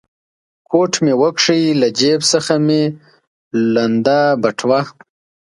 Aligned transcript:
کوټ 0.69 0.93
مې 1.03 1.13
و 1.19 1.23
کښ، 1.35 1.45
له 1.81 1.87
جېب 1.99 2.19
څخه 2.31 2.53
مې 2.65 2.83
لوند 3.73 4.07
بټوه. 4.41 4.79